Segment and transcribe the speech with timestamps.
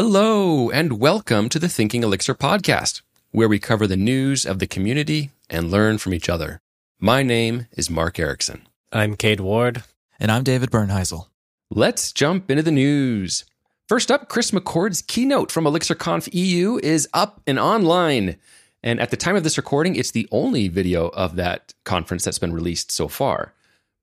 [0.00, 4.66] Hello, and welcome to the Thinking Elixir podcast, where we cover the news of the
[4.68, 6.60] community and learn from each other.
[7.00, 8.60] My name is Mark Ericksen.
[8.92, 9.82] I'm Cade Ward.
[10.20, 11.26] And I'm David Bernheisel.
[11.68, 13.44] Let's jump into the news.
[13.88, 18.36] First up, Chris McCord's keynote from ElixirConf EU is up and online.
[18.84, 22.38] And at the time of this recording, it's the only video of that conference that's
[22.38, 23.52] been released so far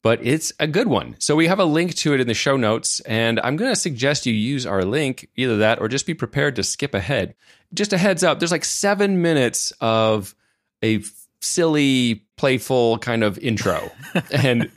[0.06, 1.16] but it's a good one.
[1.18, 3.76] So we have a link to it in the show notes, and I'm going to
[3.76, 7.34] suggest you use our link, either that or just be prepared to skip ahead.
[7.74, 10.36] Just a heads up, there's like seven minutes of
[10.84, 11.02] a
[11.42, 13.90] silly, playful kind of intro,
[14.32, 14.70] and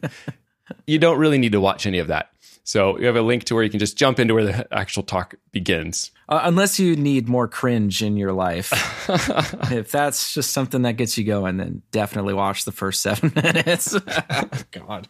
[0.86, 2.30] you don't really need to watch any of that.
[2.64, 5.02] So you have a link to where you can just jump into where the actual
[5.02, 6.10] talk begins.
[6.28, 8.70] Uh, unless you need more cringe in your life.
[9.72, 13.98] if that's just something that gets you going, then definitely watch the first seven minutes.
[14.70, 15.08] God.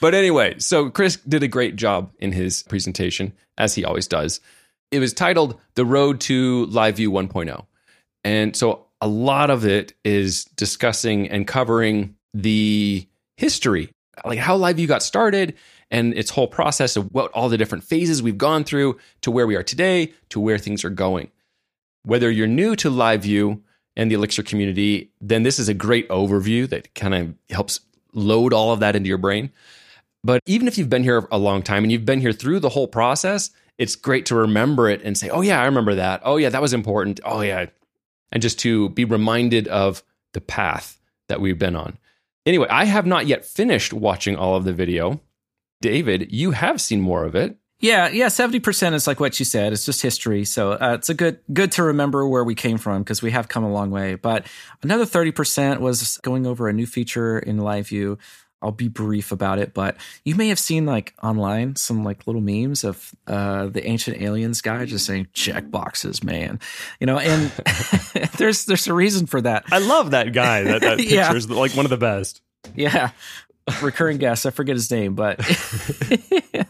[0.00, 4.40] But anyway, so Chris did a great job in his presentation, as he always does.
[4.92, 7.66] It was titled The Road to LiveView 1.0.
[8.22, 13.90] And so a lot of it is discussing and covering the history,
[14.24, 15.56] like how LiveView got started
[15.90, 19.46] and its whole process of what all the different phases we've gone through to where
[19.46, 21.30] we are today to where things are going.
[22.04, 23.60] Whether you're new to LiveView
[23.96, 27.80] and the Elixir community, then this is a great overview that kind of helps
[28.12, 29.50] load all of that into your brain.
[30.24, 32.68] But even if you've been here a long time and you've been here through the
[32.68, 36.20] whole process, it's great to remember it and say, oh, yeah, I remember that.
[36.24, 37.20] Oh, yeah, that was important.
[37.24, 37.66] Oh, yeah.
[38.32, 40.02] And just to be reminded of
[40.32, 41.98] the path that we've been on.
[42.44, 45.20] Anyway, I have not yet finished watching all of the video.
[45.80, 47.56] David, you have seen more of it.
[47.80, 49.72] Yeah, yeah, seventy percent is like what you said.
[49.72, 53.02] It's just history, so uh, it's a good good to remember where we came from
[53.02, 54.16] because we have come a long way.
[54.16, 54.46] But
[54.82, 58.18] another thirty percent was going over a new feature in LiveView.
[58.60, 62.42] I'll be brief about it, but you may have seen like online some like little
[62.42, 66.58] memes of uh, the ancient aliens guy just saying check boxes, man.
[66.98, 67.52] You know, and
[68.38, 69.66] there's there's a reason for that.
[69.70, 70.64] I love that guy.
[70.64, 71.32] That, that picture yeah.
[71.32, 72.42] is like one of the best.
[72.74, 73.12] Yeah
[73.82, 74.46] recurring guest.
[74.46, 75.36] I forget his name, but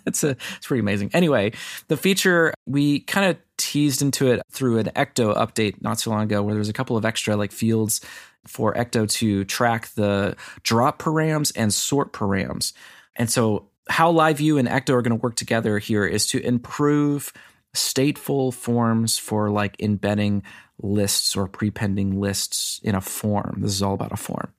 [0.06, 1.10] it's a it's pretty amazing.
[1.12, 1.52] Anyway,
[1.88, 6.22] the feature we kind of teased into it through an Ecto update not so long
[6.22, 8.00] ago, where there's a couple of extra like fields
[8.46, 12.72] for Ecto to track the drop params and sort params.
[13.16, 17.32] And so, how LiveView and Ecto are going to work together here is to improve
[17.74, 20.42] stateful forms for like embedding
[20.80, 23.58] lists or prepending lists in a form.
[23.60, 24.52] This is all about a form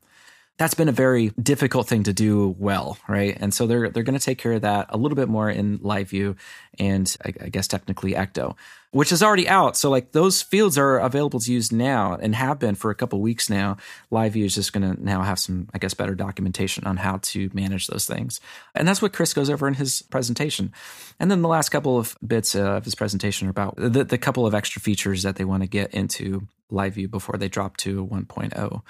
[0.60, 3.36] that's been a very difficult thing to do well, right?
[3.40, 5.80] And so they're they're going to take care of that a little bit more in
[5.80, 6.36] LiveView
[6.78, 8.56] and I, I, guess technically Ecto,
[8.92, 9.78] which is already out.
[9.78, 13.22] So like those fields are available to use now and have been for a couple
[13.22, 13.78] weeks now.
[14.12, 17.50] LiveView is just going to now have some, I guess, better documentation on how to
[17.54, 18.42] manage those things,
[18.76, 20.74] and that's what Chris goes over in his presentation.
[21.22, 24.46] And then the last couple of bits of his presentation are about the, the couple
[24.46, 28.82] of extra features that they want to get into LiveView before they drop to 1.0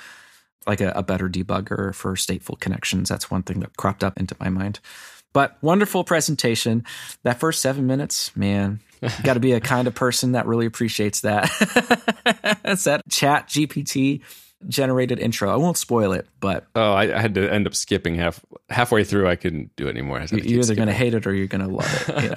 [0.67, 3.09] like a, a better debugger for stateful connections.
[3.09, 4.79] That's one thing that cropped up into my mind.
[5.33, 6.83] But wonderful presentation.
[7.23, 8.79] That first seven minutes, man,
[9.23, 11.49] got to be a kind of person that really appreciates that.
[12.63, 14.21] That's that chat GPT
[14.67, 15.49] generated intro.
[15.49, 19.03] I won't spoil it, but oh, I, I, had to end up skipping half halfway
[19.03, 19.29] through.
[19.29, 20.21] I couldn't do it anymore.
[20.31, 22.23] You're either going to hate it or you're going to love it.
[22.23, 22.29] You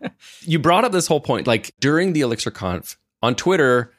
[0.00, 0.10] know.
[0.40, 3.93] you brought up this whole point, like during the Elixir Conf on Twitter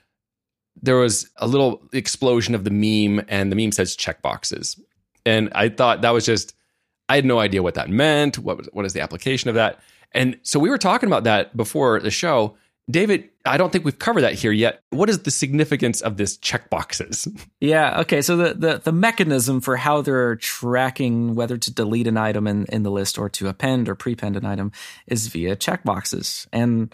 [0.86, 4.80] there was a little explosion of the meme, and the meme says checkboxes.
[5.26, 6.56] And I thought that was just,
[7.10, 8.38] I had no idea what that meant.
[8.40, 9.80] What, what is the application of that?
[10.12, 12.56] And so we were talking about that before the show.
[12.90, 14.84] David, I don't think we've covered that here yet.
[14.92, 17.28] What is the significance of this checkboxes?
[17.60, 18.02] Yeah.
[18.02, 18.22] Okay.
[18.22, 22.66] So the, the, the mechanism for how they're tracking whether to delete an item in,
[22.66, 24.72] in the list or to append or prepend an item
[25.08, 26.46] is via checkboxes.
[26.54, 26.94] And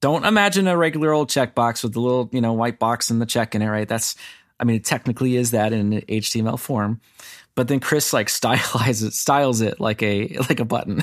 [0.00, 3.26] don't imagine a regular old checkbox with the little, you know, white box and the
[3.26, 3.88] check in it, right?
[3.88, 4.16] That's,
[4.58, 7.00] I mean, it technically is that in HTML form,
[7.54, 11.02] but then Chris like stylizes styles it like a like a button.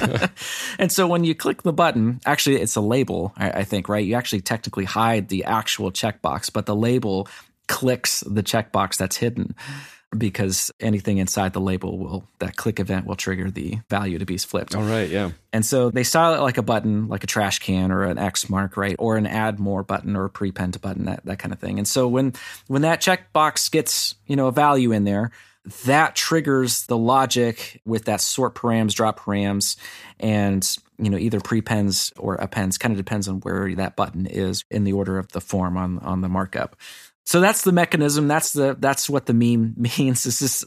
[0.78, 4.04] and so when you click the button, actually it's a label, I, I think, right?
[4.04, 7.28] You actually technically hide the actual checkbox, but the label
[7.68, 9.54] clicks the checkbox that's hidden
[10.16, 14.38] because anything inside the label will that click event will trigger the value to be
[14.38, 14.74] flipped.
[14.74, 15.32] All right, yeah.
[15.52, 18.48] And so they style it like a button, like a trash can or an X
[18.48, 18.96] mark, right?
[18.98, 21.78] Or an add more button or a prepend button, that, that kind of thing.
[21.78, 22.32] And so when
[22.68, 25.30] when that checkbox gets, you know, a value in there,
[25.84, 29.76] that triggers the logic with that sort params, drop params,
[30.18, 32.78] and you know either prepends or appends.
[32.78, 35.98] Kind of depends on where that button is in the order of the form on
[35.98, 36.76] on the markup
[37.28, 38.26] so that's the mechanism.
[38.26, 40.24] That's the that's what the meme means.
[40.24, 40.64] Is this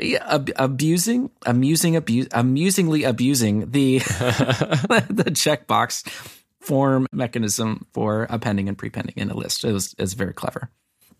[0.00, 6.08] Yeah, ab- abusing, amusing, abuse, amusingly abusing the the checkbox
[6.60, 9.64] form mechanism for appending and prepending in a list.
[9.64, 10.70] It was is very clever.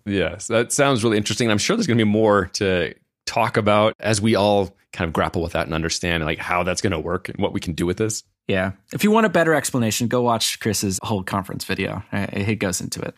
[0.06, 1.50] Yes, that sounds really interesting.
[1.50, 2.94] I'm sure there's going to be more to
[3.26, 6.82] talk about as we all kind of grapple with that and understand like how that's
[6.82, 8.22] going to work and what we can do with this.
[8.46, 8.72] Yeah.
[8.92, 12.04] If you want a better explanation, go watch Chris's whole conference video.
[12.32, 13.16] He goes into it.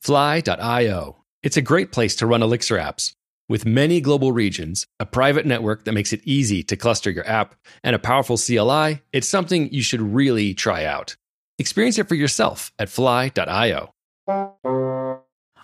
[0.00, 1.16] Fly.io.
[1.42, 3.14] It's a great place to run Elixir apps.
[3.50, 7.54] With many global regions, a private network that makes it easy to cluster your app,
[7.84, 11.16] and a powerful CLI, it's something you should really try out.
[11.58, 13.90] Experience it for yourself at fly.io.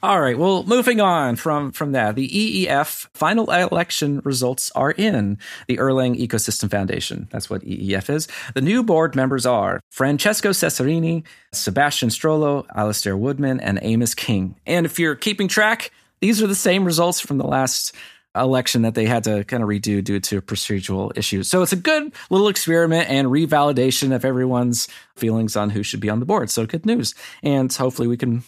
[0.02, 0.38] All right.
[0.38, 5.38] Well, moving on from from that, the EEF final election results are in
[5.68, 7.28] the Erlang Ecosystem Foundation.
[7.30, 8.28] That's what EEF is.
[8.54, 14.56] The new board members are Francesco Cesarini, Sebastian Strollo, Alastair Woodman, and Amos King.
[14.66, 15.90] And if you're keeping track,
[16.20, 17.94] these are the same results from the last
[18.34, 21.48] election that they had to kind of redo due to procedural issues.
[21.48, 26.10] So it's a good little experiment and revalidation of everyone's feelings on who should be
[26.10, 26.50] on the board.
[26.50, 27.14] So good news.
[27.42, 28.44] And hopefully we can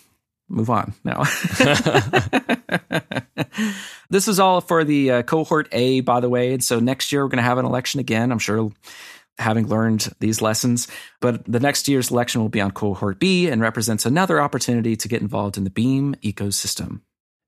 [0.49, 1.25] move on now.
[4.11, 6.53] this is all for the uh, cohort A, by the way.
[6.53, 8.33] And so next year we're going to have an election again.
[8.33, 8.71] I'm sure
[9.39, 10.89] having learned these lessons.
[11.21, 15.09] But the next year's election will be on cohort B and represents another opportunity to
[15.09, 17.01] get involved in the Beam ecosystem.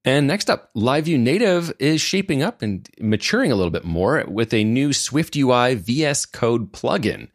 [0.04, 4.54] And next up, LiveView Native is shaping up and maturing a little bit more with
[4.54, 7.28] a new SwiftUI VS Code plugin.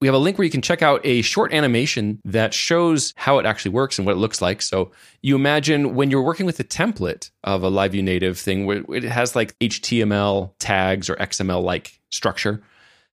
[0.00, 3.38] We have a link where you can check out a short animation that shows how
[3.38, 4.62] it actually works and what it looks like.
[4.62, 8.82] So you imagine when you're working with a template of a LiveView Native thing where
[8.94, 12.62] it has like HTML tags or XML like structure.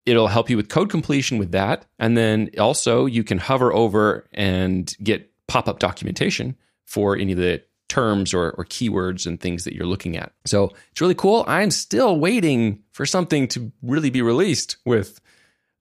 [0.04, 1.86] It'll help you with code completion with that.
[1.98, 7.38] And then also you can hover over and get pop up documentation for any of
[7.38, 10.32] the terms or, or keywords and things that you're looking at.
[10.44, 11.44] So it's really cool.
[11.48, 15.20] I'm still waiting for something to really be released with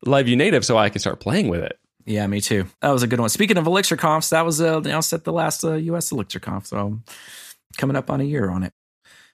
[0.05, 1.77] LiveView Native so I can start playing with it.
[2.05, 2.65] Yeah, me too.
[2.81, 3.29] That was a good one.
[3.29, 6.67] Speaking of Elixir Confs, that was uh, announced at the last uh, US Elixir Conf.
[6.67, 6.99] So
[7.77, 8.73] coming up on a year on it.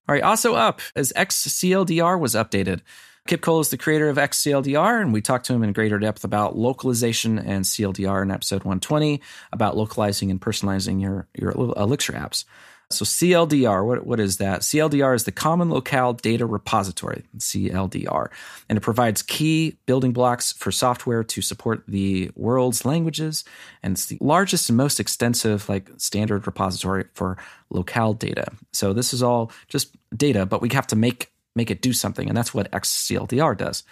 [0.08, 2.82] All right, also up as ex_cldr was updated.
[3.28, 6.24] Kip Cole is the creator of ex_cldr, and we talked to him in greater depth
[6.24, 9.22] about localization and CLDR in episode 120
[9.52, 12.46] about localizing and personalizing your, your Elixir apps.
[12.94, 14.62] So CLDR, what, what is that?
[14.62, 18.30] CLDR is the Common Locale Data Repository, CLDR,
[18.70, 23.44] and it provides key building blocks for software to support the world's languages,
[23.84, 27.38] and it's the largest and most extensive like standard repository for
[27.70, 28.52] locale data.
[28.74, 32.28] So this is all just data, but we have to make make it do something,
[32.28, 33.84] and that's what ex_cldr does.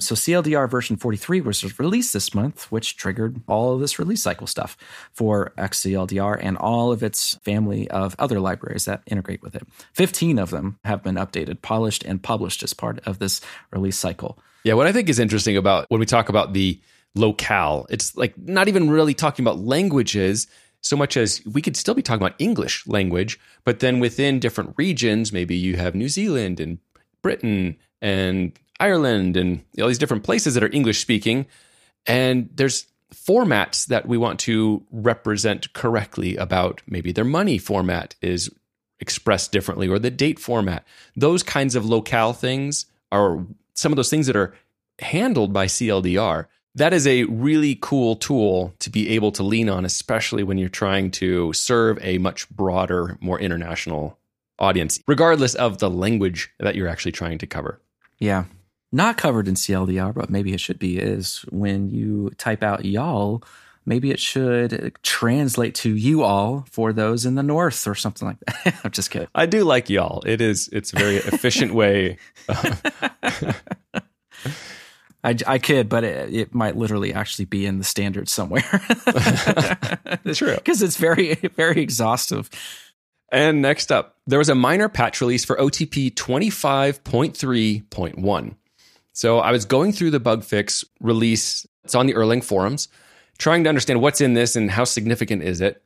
[0.00, 4.46] So CLDR version 43 was released this month, which triggered all of this release cycle
[4.46, 4.76] stuff
[5.12, 9.66] for ex_cldr and all of its family of other libraries that integrate with it.
[9.94, 13.40] 15 of them have been updated, polished, and published as part of this
[13.72, 14.38] release cycle.
[14.62, 16.80] Yeah, what I think is interesting about when we talk about the
[17.16, 20.46] locale, it's like not even really talking about languages
[20.80, 24.74] so much as we could still be talking about English language, but then within different
[24.76, 26.78] regions, maybe you have New Zealand and
[27.20, 31.46] Britain and Ireland and all these different places that are English speaking.
[32.06, 38.50] And there's formats that we want to represent correctly about maybe their money format is
[39.00, 40.86] expressed differently or the date format.
[41.16, 43.44] Those kinds of locale things are
[43.74, 44.54] some of those things that are
[44.98, 46.46] handled by CLDR.
[46.74, 50.68] That is a really cool tool to be able to lean on, especially when you're
[50.68, 54.18] trying to serve a much broader, more international
[54.58, 57.80] audience, regardless of the language that you're actually trying to cover.
[58.18, 58.44] Yeah
[58.90, 63.42] not covered in CLDR, but maybe it should be, is when you type out y'all,
[63.84, 68.38] maybe it should translate to you all for those in the north or something like
[68.40, 68.80] that.
[68.84, 69.28] I'm just kidding.
[69.34, 70.22] I do like y'all.
[70.26, 72.18] It is it's a very efficient way.
[75.24, 78.62] I, I could, but it, it, might literally actually be in the standard somewhere.
[80.32, 80.54] True.
[80.54, 82.48] Because it's very, very exhaustive.
[83.32, 88.54] And next up, there was a minor patch release for OTP 25.3.1.
[89.18, 91.66] So I was going through the bug fix release.
[91.82, 92.86] It's on the Erlang forums,
[93.36, 95.82] trying to understand what's in this and how significant is it.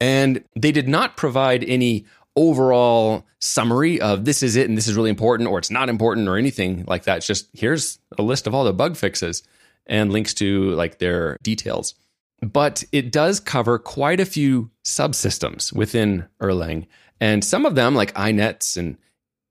[0.00, 2.06] And they did not provide any
[2.36, 6.28] overall summary of this is it and this is really important or it's not important
[6.28, 7.16] or anything like that.
[7.16, 9.42] It's just here's a list of all the bug fixes
[9.86, 11.96] and links to like their details.
[12.42, 16.86] But it does cover quite a few subsystems within Erlang.
[17.20, 18.98] And some of them, like INETs and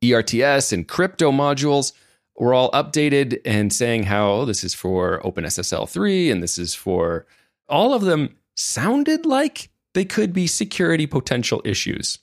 [0.01, 1.91] ERTS and crypto modules,
[2.37, 6.75] were all updated and saying how oh, this is for OpenSSL 3 and this is
[6.75, 7.25] for
[7.67, 12.19] all of them sounded like they could be security potential issues.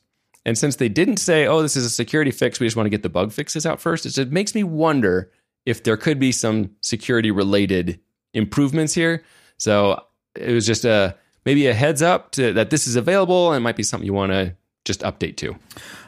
[0.47, 2.91] And since they didn't say, oh, this is a security fix, we just want to
[2.91, 5.31] get the bug fixes out first, it makes me wonder
[5.65, 7.99] if there could be some security related
[8.35, 9.25] improvements here.
[9.57, 10.05] So
[10.35, 11.17] it was just a
[11.47, 14.33] maybe a heads up to, that this is available and might be something you want
[14.33, 14.55] to
[14.85, 15.57] just update to.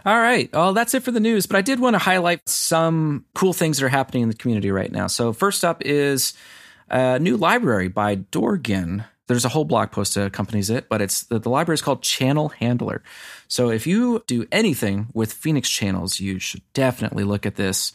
[0.04, 0.50] All right.
[0.52, 3.78] Well, that's it for the news, but I did want to highlight some cool things
[3.78, 5.06] that are happening in the community right now.
[5.06, 6.34] So, first up is
[6.88, 9.04] a new library by Dorgan.
[9.26, 12.02] There's a whole blog post that accompanies it, but it's the, the library is called
[12.02, 13.02] Channel Handler.
[13.48, 17.92] So, if you do anything with Phoenix channels, you should definitely look at this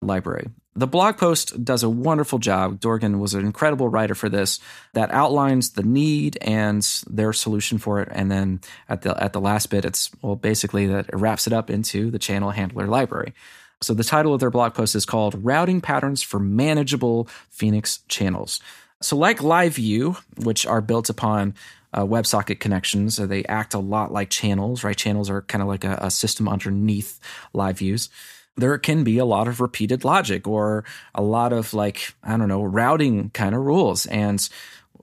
[0.00, 0.48] library.
[0.78, 2.78] The blog post does a wonderful job.
[2.78, 4.60] Dorgan was an incredible writer for this
[4.92, 8.08] that outlines the need and their solution for it.
[8.12, 11.52] And then at the at the last bit, it's well basically that it wraps it
[11.52, 13.34] up into the channel handler library.
[13.80, 18.60] So the title of their blog post is called Routing Patterns for Manageable Phoenix Channels.
[19.00, 21.54] So like LiveView, which are built upon
[21.92, 24.96] uh, WebSocket connections, so they act a lot like channels, right?
[24.96, 27.18] Channels are kind of like a, a system underneath
[27.52, 28.10] LiveViews
[28.58, 30.84] there can be a lot of repeated logic or
[31.14, 34.06] a lot of like i don't know routing kind of rules.
[34.06, 34.46] And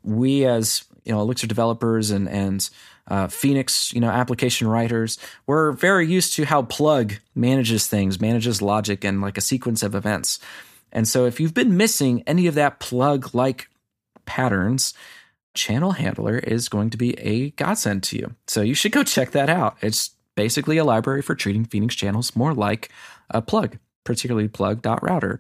[0.04, 2.70] we as you know elixir developers and and
[3.08, 8.64] uh, phoenix you know application writers we're very used to how plug manages things manages
[8.64, 10.40] logic and like a sequence of events.
[10.92, 13.70] And so if you've been missing any of that plug like
[14.26, 14.94] patterns
[15.54, 18.36] channel handler is going to be a godsend to you.
[18.48, 19.78] So you should go check that out.
[19.82, 22.90] It's basically a library for treating phoenix channels more like
[23.30, 25.40] a plug, particularly plug.router.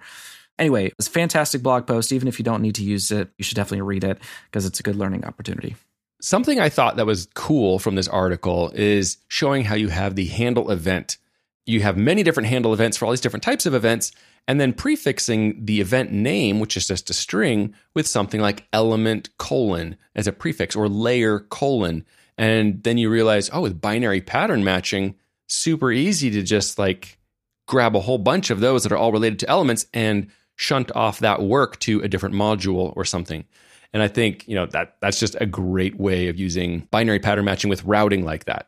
[0.58, 2.12] Anyway, it's a fantastic blog post.
[2.12, 4.80] Even if you don't need to use it, you should definitely read it because it's
[4.80, 5.75] a good learning opportunity.
[6.22, 10.25] Something I thought that was cool from this article is showing how you have the
[10.25, 11.18] handle event.
[11.65, 14.12] You have many different handle events for all these different types of events,
[14.48, 19.36] and then prefixing the event name, which is just a string, with something like element
[19.38, 22.06] colon as a prefix or layer colon.
[22.38, 25.15] And then you realize, oh, with binary pattern matching,
[25.48, 27.18] super easy to just like
[27.65, 31.19] grab a whole bunch of those that are all related to elements and shunt off
[31.19, 33.45] that work to a different module or something.
[33.93, 37.45] And I think, you know, that that's just a great way of using binary pattern
[37.45, 38.67] matching with routing like that.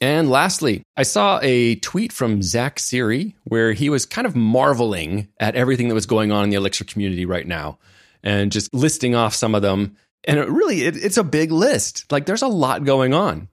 [0.00, 5.28] And lastly, I saw a tweet from Zack Siri where he was kind of marveling
[5.40, 7.78] at everything that was going on in the Elixir community right now
[8.22, 9.96] and just listing off some of them.
[10.24, 12.10] And it really, it, it's a big list.
[12.10, 13.48] Like there's a lot going on.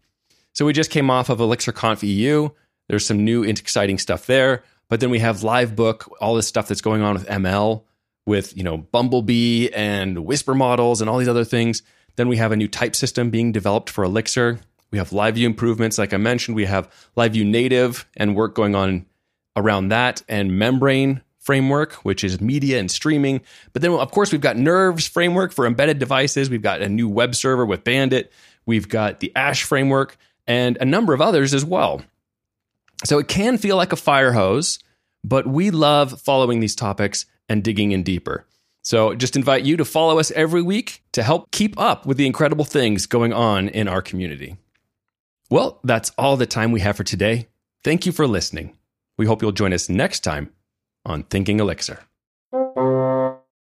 [0.53, 2.50] So we just came off of ElixirConf EU.
[2.88, 4.63] There's some new exciting stuff there.
[4.90, 7.84] But then we have Livebook, all this stuff that's going on with ML,
[8.25, 11.82] with you know Bumblebee and Whisper models and all these other things.
[12.16, 14.60] Then we have a new type system being developed for Elixir.
[14.92, 16.56] We have LiveView improvements, like I mentioned.
[16.56, 19.08] We have LiveView native and work going on
[19.56, 23.42] around that, and Membrane framework, which is media and streaming.
[23.74, 26.50] But then, of course, we've got Nerves framework for embedded devices.
[26.50, 28.32] We've got a new web server with Bandit.
[28.66, 32.02] We've got the Ash framework and a number of others as well.
[33.05, 34.79] So it can feel like a fire hose,
[35.24, 38.45] but we love following these topics and digging in deeper.
[38.83, 42.25] So just invite you to follow us every week to help keep up with the
[42.25, 44.57] incredible things going on in our community.
[45.50, 47.48] Well, that's all the time we have for today.
[47.83, 48.77] Thank you for listening.
[49.17, 50.51] We hope you'll join us next time
[51.05, 52.00] on Thinking Elixir.